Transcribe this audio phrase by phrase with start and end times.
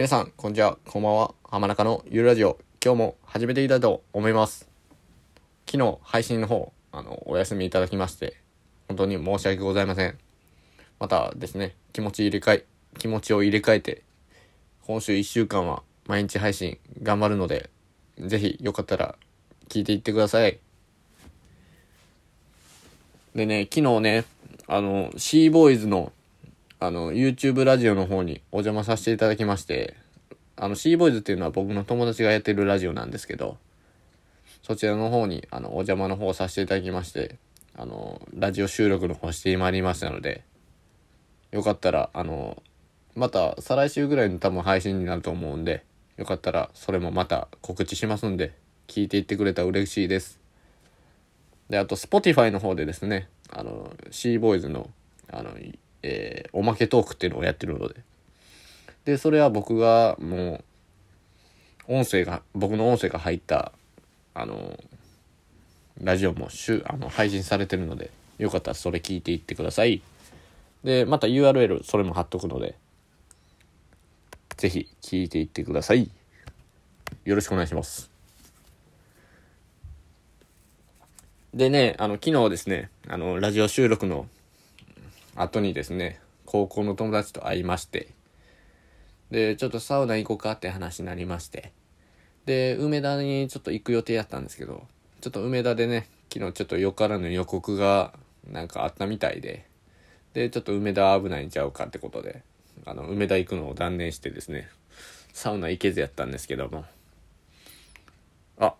[0.00, 1.34] 皆さん、こんにちは、こんばんは。
[1.44, 4.66] 浜中のゆるラジオ、今日も始めていきたいと思います。
[5.70, 8.38] 昨日、配信の方、あの、お休みいただきまして、
[8.88, 10.16] 本当に申し訳ございません。
[10.98, 12.66] またですね、気持ち入れ替え、
[12.96, 14.02] 気持ちを入れ替えて、
[14.86, 17.68] 今週1週間は毎日配信頑張るので、
[18.18, 19.16] ぜひよかったら
[19.68, 20.58] 聞いていってください。
[23.34, 24.24] でね、昨日ね、
[24.66, 26.10] あの、シーボーイズの
[26.82, 29.94] あの、YouTube ラジオの方にお邪魔させていただきまして、
[30.56, 33.58] あの、シーボーイズっていうのは僕の友達がやってるラジオなんですけど、
[34.62, 37.36] そちらの方に、あの、お邪魔の方をさせていただきまして、
[37.76, 40.42] あの、ラジオ収録の方してまいりましたので、
[41.50, 42.62] よかったら、あの、
[43.14, 45.84] また、再来週ぐらいの多分配信になると思うんで、
[46.16, 48.54] よかったら、それもまた告知しますんで、
[48.88, 50.40] 聞いていってくれたら嬉しいです。
[51.68, 54.88] で、あと、Spotify の方でですね、あの、シーボーイズの、
[55.30, 55.50] あの、
[56.02, 57.96] えー、おまけトークっていうのをやってるので。
[59.04, 60.62] で、それは僕がも
[61.88, 63.72] う、音声が、僕の音声が入った、
[64.34, 64.78] あの、
[66.02, 70.00] ラジオもしゅあの配信されてるので、よかったらそれ聞いていってください。
[70.84, 72.76] で、また URL それも貼っとくので、
[74.56, 76.10] ぜひ聞いていってください。
[77.24, 78.10] よろしくお願いします。
[81.52, 84.26] でね、あの、昨日ですね、あの、ラジオ収録の
[85.42, 88.08] 後にですね、高校の友達と会いまして、
[89.30, 91.72] で、ちょっとサウナ行こうかって話になりまして、
[92.44, 94.86] で、梅田にちょっと行く予定やったんですけど、
[95.20, 98.12] ちょっと梅田でね、昨日ちょっとよからぬ予告が
[98.50, 99.66] なんかあったみたいで、
[100.34, 102.42] で、ちょっと梅田危ないんちゃうかってことで、
[102.84, 104.68] あの、梅田行くのを断念してですね、
[105.32, 106.84] サウナ行けずやったんですけども、
[108.58, 108.74] あ、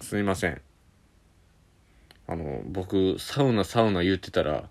[0.00, 0.60] すいません。
[2.26, 4.68] あの、僕、サウナサウナ言ってたら、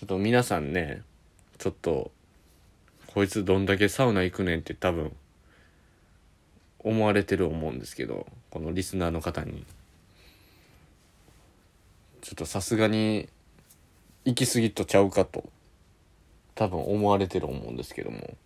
[0.00, 1.02] ちょっと皆さんね、
[1.58, 2.10] ちょっと、
[3.08, 5.14] こいつどんだけサウナ行くねんって多分、
[6.78, 9.62] 思われてる思うんですけど、このリスナーの方に。
[12.22, 13.28] ちょっとさすがに、
[14.24, 15.44] 行き過ぎとちゃうかと、
[16.54, 18.38] 多分思われてる思うんですけども。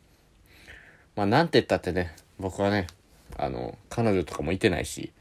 [1.15, 2.89] まあ、なんて言ったってね、僕はね、
[3.37, 5.13] あの、彼女とかもいてないし、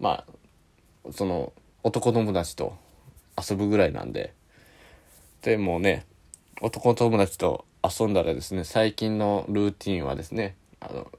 [0.00, 0.24] ま
[1.06, 1.52] あ、その、
[1.84, 2.76] 男友達と
[3.38, 4.34] 遊ぶぐらいなんで、
[5.42, 6.06] でもね、
[6.60, 11.10] 男友達と遊んだらですね、最近のルーティンはですね、あの、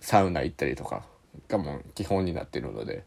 [0.00, 1.02] サウナ行ったりとか
[1.48, 3.04] がもう基本になってるので、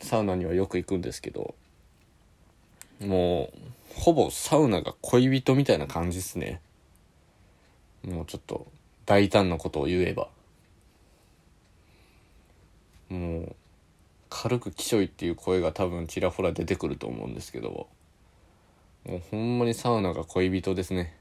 [0.00, 1.54] サウナにはよく行くんですけど、
[3.00, 3.58] もう、
[3.94, 6.60] ほぼサウナが恋人みたいな感じですね。
[8.02, 8.66] もうちょっと
[9.06, 10.28] 大胆なことを言えば。
[13.10, 13.56] もう、
[14.28, 17.86] 軽くきしょいっていう声が多分ちらほら出てくると思うんですけど、
[19.04, 21.16] もうほんまにサウナが恋人ですね。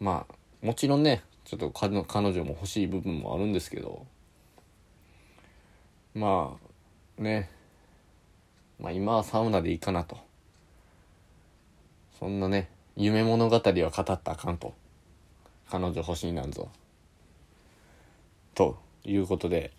[0.00, 0.34] まあ、
[0.66, 4.06] もちろんね、ちょっと彼女も欲しい部分もあるんですけど、
[6.14, 6.56] ま
[7.18, 7.50] あ、ね、
[8.80, 10.18] まあ今はサウナでいいかなと。
[12.18, 14.74] そんなね、夢物語は語ったあかんと。
[15.70, 16.70] 彼女欲しいなんぞ。
[18.54, 19.72] ということで、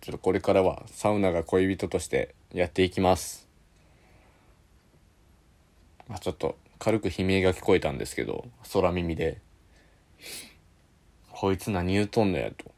[0.00, 3.45] ちょっとこれからはサウナが恋人としてやっていきます。
[6.08, 9.38] まあ、ちょっと軽く悲鳴が聞こえたんですけど空耳で
[11.32, 12.70] 「こいつ何言うとんのや」と。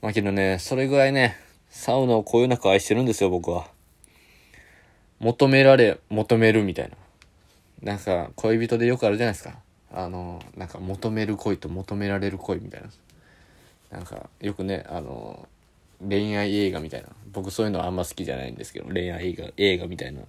[0.00, 1.36] まあけどねそれぐらいね
[1.68, 3.68] サウナをこよなく愛してるんですよ僕は。
[5.18, 6.96] 求められ求めるみたいな。
[7.82, 9.58] なんか恋人でよくあるじゃないですか。
[9.92, 12.88] あのなんか求める恋と求められる恋みたいな。
[13.90, 15.48] なんかよくねあの
[16.00, 17.08] 恋愛映画みたいな。
[17.32, 20.22] 僕そういうのはあんま好きじゃないんですけど恋愛映画映画みたいな。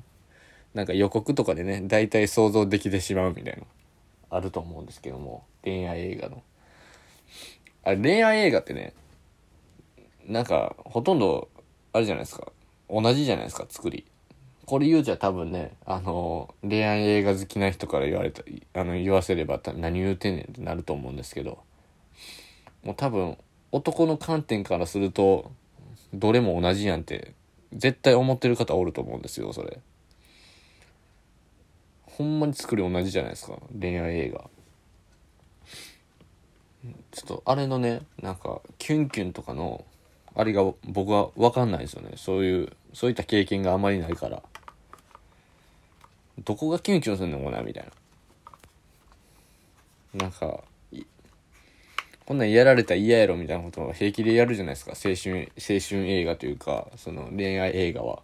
[0.74, 3.64] なんか予告とかでね、大体想像できてしまうみたいな、
[4.30, 6.44] あると思うんですけども、恋愛映画の。
[7.84, 8.94] あれ、恋愛映画ってね、
[10.28, 11.50] なんか、ほとんど、
[11.92, 12.52] あれじゃないですか。
[12.90, 14.06] 同じじゃないですか、作り。
[14.66, 18.44] これ言うじゃ多分ね、あの、恋愛映画好きな人から言われた、
[18.74, 21.64] あの、言わせれば何言うてんねんってなると思うんですけど、
[22.84, 23.38] もう多分、
[23.72, 25.52] 男の観点からすると、
[26.14, 27.34] どれも同じやんって、
[27.74, 29.80] 絶対思ってる方おると思うんですよ、それ。
[32.20, 34.50] ほんまに作り同じじゃないですか恋愛映画。
[37.12, 39.86] ちょっとあれのねなんかキュンキュンとかの
[40.36, 42.12] あれが僕は分かんないですよね。
[42.18, 44.44] そういうそういった経験があまりないから。
[46.44, 47.90] どこがキュンキュンするのかなみたい
[50.14, 50.22] な。
[50.22, 50.62] なんか
[52.26, 54.92] こんなんやられたら嫌やろみたいなことを平気でやるじゃないですか。
[54.92, 58.24] 青春青春映画というかその恋愛映画は。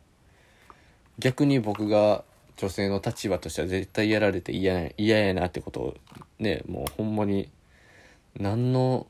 [1.18, 2.25] 逆に僕が
[2.57, 5.96] 女性の立場としては絶対やられて嫌や嫌やなってことを
[6.40, 7.50] ねもうほんまに
[8.38, 9.07] 何の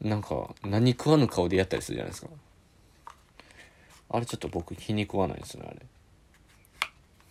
[0.00, 2.28] なんか何食わぬ顔でやったりするじゃないですか。
[4.10, 5.80] あれちょっと僕気に食わないですねあれ。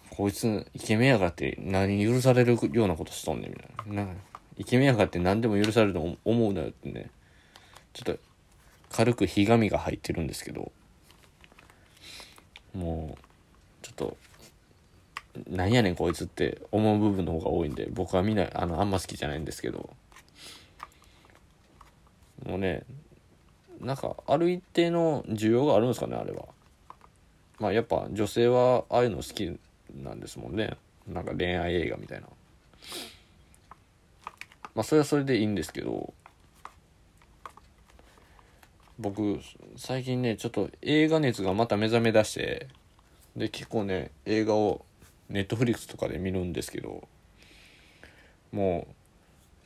[0.09, 4.03] こいつイケメンやがって何許されるようなことしとんねんみたいな。
[4.05, 4.21] なんか
[4.57, 7.09] イケメンやがって何でも許されると思うなよってね。
[7.93, 8.21] ちょっと
[8.89, 10.71] 軽くひがみが入ってるんですけど。
[12.73, 13.23] もう
[13.81, 14.17] ちょっと
[15.49, 19.89] なんやねんこいつって思う部分の方が多いんで僕はみんなあのあんま好きじゃないんですけど。
[22.45, 22.83] もうね
[23.79, 26.45] なんかある一定の需要があるんですかねあれは。
[27.59, 29.59] まあやっぱ女性はああいうの好き
[30.03, 30.77] なんですもんね。
[31.07, 32.27] なんか恋愛映画みたいな。
[34.75, 36.13] まあそれはそれでいいんですけど。
[38.99, 39.39] 僕
[39.77, 42.67] 最近ねちょっと映画熱がまた目覚め出して
[43.35, 44.85] で結構ね映画を
[45.31, 47.07] ネットフリックスとかで見るんですけど
[48.51, 48.93] もう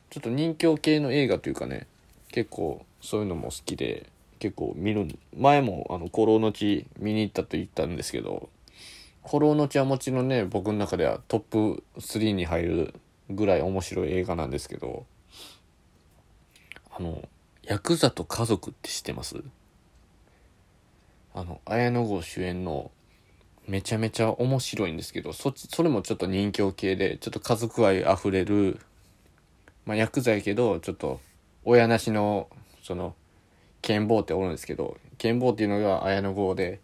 [0.09, 1.87] ちょっと人気系の映画というかね
[2.31, 4.09] 結構そういうのも好きで
[4.39, 8.49] 結構見る前もあの「古老の地」見に行ったと言ったんですけど
[9.25, 12.93] 「古老の地」はもちろんね僕の中ではトップ3に入る
[13.29, 15.05] ぐらい面白い映画なんですけど
[16.91, 17.27] あの
[17.63, 19.43] ヤクザと家族って知ってます？
[21.33, 22.91] あの綾野剛主演の
[23.67, 28.79] めちゃめちゃ面白いんですけどそっちそれもちょっと人形系でちょっと家族愛あふれる
[29.85, 31.19] まあヤクザやけどちょっと
[31.63, 32.47] 親なしの
[32.83, 33.15] その
[33.81, 36.79] 剣坊っておるんですけど剣坊っていうのが綾野剛で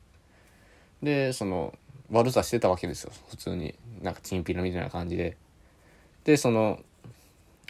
[1.04, 1.74] でその
[2.12, 3.76] 悪さしてたわけですよ普通に。
[4.02, 5.38] なんかチンピラみたいな感じで。
[6.24, 6.80] でその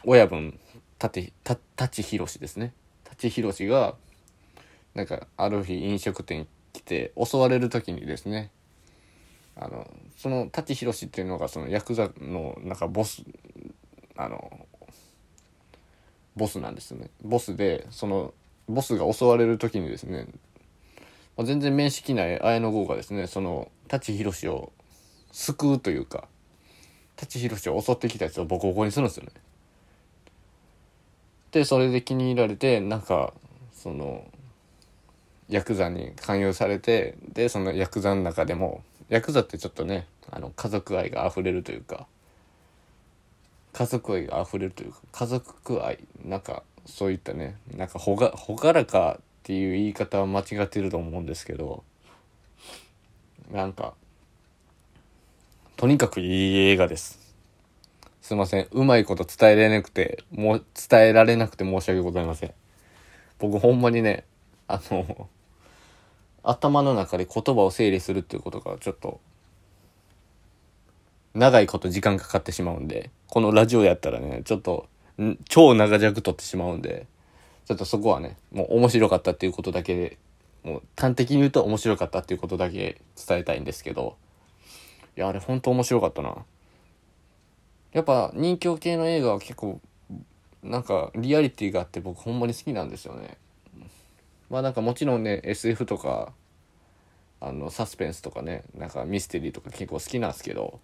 [0.04, 0.60] 親分
[0.98, 2.74] 舘舘ひろしですね。
[3.06, 3.96] 舘ひろしが
[4.96, 8.50] なんかある日飲食店来て襲われる時にですね
[9.62, 9.88] あの
[10.18, 13.24] その舘ひろしっていうのがそのヤクザのなんかボス
[14.18, 14.66] あの
[16.36, 17.12] ボスなんですね。
[17.24, 18.34] ボスでその
[18.68, 20.28] ボスが襲われる時にですね、
[21.38, 24.72] まあ、全然面識ない綾野剛がですねその舘ひろしを
[25.32, 26.28] 救うというか
[27.18, 29.32] 舘ひろしを襲ってきたやつをボコボコにするんですよね。
[31.52, 33.34] でそれで気に入られてなんか
[33.74, 34.26] その
[35.50, 38.82] ヤクザに勧誘されてでそのヤクザの中でも
[39.12, 42.08] ヤクザってちょっとねあの家族愛が溢れるというか
[43.74, 51.84] 家族愛が溢れるというか家族愛なんかそういったねなんかほが朗らかっていう言い方は間違ってると思うんですけど
[53.52, 53.96] なんか
[55.76, 57.20] とにかくいい映画です。
[58.22, 62.54] すいませんうまいこと伝えられなくてもう伝えられなくて申し訳ございません。
[63.40, 64.24] 僕ほんまにね
[64.70, 65.28] あの
[66.44, 69.20] 頭の中で言葉を整理するっていうことがちょっと
[71.34, 74.88] 長いこと時間かかってしまうんでこのラジオやったらねちょっと
[75.48, 77.06] 超長尺取ってしまうんで
[77.66, 80.18] ちょっとそこはねもう面白かったっていうことだけ
[80.64, 84.18] もう端的に言うと面白かったっていうことだけ伝えたいんですけど
[85.18, 86.36] いやあれほんと面白かったな。
[87.92, 89.82] やっぱ人気系の映画は結構
[90.64, 93.38] なんかリアリティがあって僕ほんまに好きなんですよね。
[94.52, 96.34] まあなんかもちろんね SF とか
[97.40, 100.82] あのサスペンスとかねなんかミステリーとか結構好きなんですけど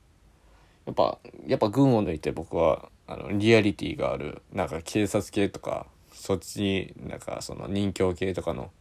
[0.86, 8.72] やっぱやっぱ群を抜いて僕はあのリアリティがあるなんか警察系とかそっちになんかその人形系とかの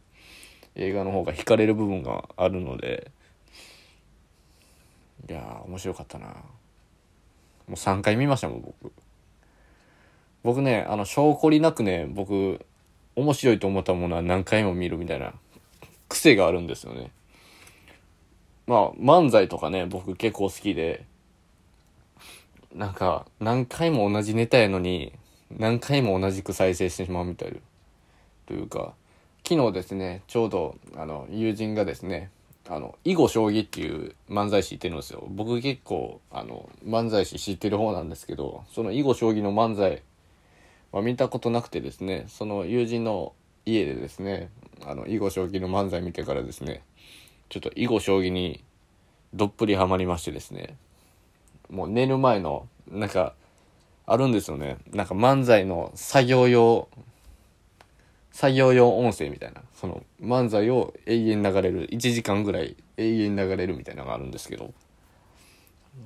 [0.75, 3.11] 映画の方が惹かれる部分があるので
[5.29, 6.27] いや面白かったな。
[6.27, 6.33] も
[7.69, 8.93] う3回見ましたもん僕。
[10.43, 12.65] 僕ねあの証拠りなくね僕
[13.17, 15.33] 面白いと思ったものは何回も見るみたいな
[16.07, 17.09] 癖があるんですよね。
[18.67, 21.03] まあ漫才とかね僕結構好きで
[22.75, 25.13] なんか何回も同じネタやのに
[25.49, 27.57] 何回も同じく再生してしまうみたいな
[28.45, 28.93] というか
[29.43, 32.29] 昨日ですねちょうどあの友人がですね
[32.69, 35.25] あの囲碁将棋っていう漫才師いてるんですよ。
[35.29, 40.03] 僕結構あの漫才師知ってる方なんですけどその囲碁将棋の漫才
[40.91, 43.33] は見たことなくてですねその友人の
[43.65, 44.49] 家でですね
[44.85, 46.83] あの囲碁将棋の漫才見てからですね
[47.49, 48.63] ちょっと囲碁将棋に
[49.33, 50.77] どっぷりハマりましてですね
[51.69, 53.33] もう寝る前のなんか
[54.05, 54.77] あるんですよね。
[54.93, 56.87] なんか漫才の作業用
[58.31, 64.73] 作業用音声みたいなその漫才を永遠流れる1時間ぐらい永遠流れるみたいなのがあるんですけど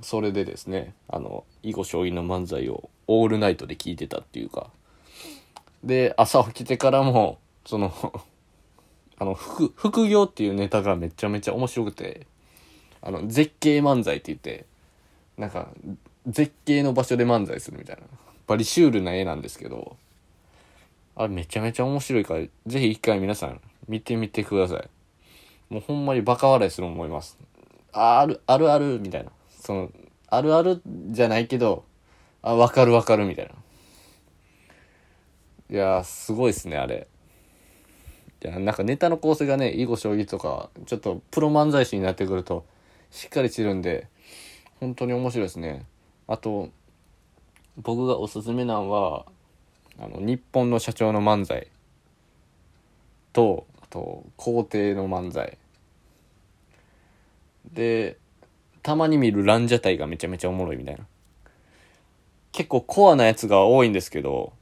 [0.01, 4.69] それでですねあの囲碁将棋の漫才をオールナイトで聞いてたっていうか
[5.83, 7.91] で朝起きてからもその
[9.19, 12.25] あの副副業っていうネタがめちゃめちゃ面白くて
[13.01, 14.65] あの絶景漫才って言って
[15.37, 15.69] なんか
[16.27, 18.03] 絶景の場所で漫才するみたいな。
[18.51, 19.95] バリシュールな絵なんですけど、
[21.15, 24.89] あれめちゃめちゃ面白いから、ぜひ一回皆さん見てみてください。
[25.73, 27.37] もうほんまにバカ笑いする思います。
[27.93, 29.31] ある、あるある、みたいな。
[29.61, 29.91] その、
[30.27, 31.85] あるあるじゃないけど、
[32.41, 33.53] あ、わかるわかる、みたいな。
[35.69, 37.07] いや、すごいっすね、あれ。
[38.43, 42.65] いや、なんかネタの構成がね、囲碁将棋とか、ちょっとプロ漫才師になってくると、
[43.11, 44.07] しっかりしてるんで、
[44.79, 45.85] 本当に面白いですね。
[46.27, 46.69] あと、
[47.77, 49.25] 僕がおすすめなんは、
[49.99, 51.67] あの、日本の社長の漫才
[53.31, 55.59] と、あと、皇帝の漫才。
[57.71, 58.17] で、
[58.83, 61.05] たまに見るランジャタイがめちゃめちゃおもろいみたいな。
[62.51, 64.53] 結構コアなやつが多いんですけど、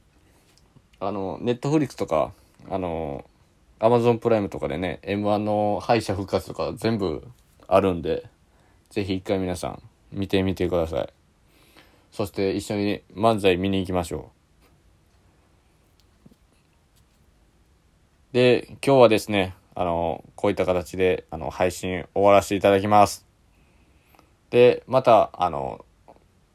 [1.00, 2.32] あの、ネットフリックスとか、
[2.68, 3.24] あの、
[3.78, 7.26] アマゾンプライムとかでね、M1 の敗者復活とか全部
[7.66, 8.26] あるんで、
[8.90, 11.08] ぜひ一回皆さん見てみてください。
[12.12, 14.30] そして一緒に漫才見に行きましょ
[18.32, 18.34] う。
[18.34, 23.29] で、今日はですね、あの、こういった形で、あの、配信終わらせていただきます。
[24.50, 25.84] で、また、あの、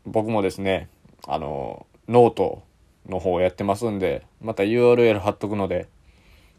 [0.05, 0.89] 僕もですね、
[1.27, 2.63] あの、ノート
[3.07, 5.87] の方をやってますんで、また URL 貼っとくので、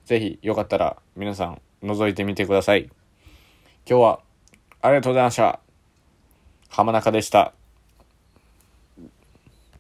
[0.05, 2.85] ぜひよかったら皆さん覗いてみてください。
[3.89, 4.21] 今日は
[4.83, 5.61] ありがとうございました。
[6.69, 7.56] 浜中でした。